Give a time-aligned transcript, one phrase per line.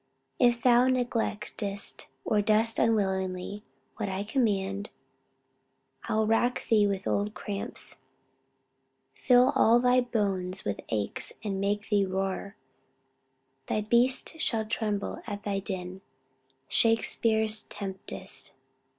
[0.39, 3.61] "If thou neglect'st, or dost unwillingly
[3.97, 4.89] What I command,
[6.05, 7.99] I'll rack thee with old cramps,
[9.13, 12.55] Fill all thy bones with aches; make thee roar,
[13.67, 16.01] That beasts shall tremble at thy din."
[16.67, 18.53] SHAKESPEARE'S TEMPEST.